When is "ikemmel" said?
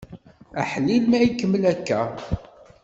1.27-1.63